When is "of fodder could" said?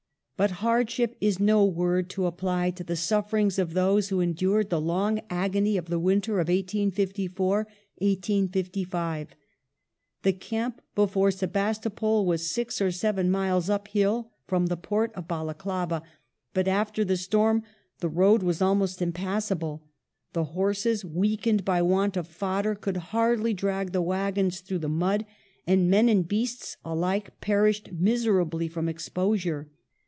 22.17-22.97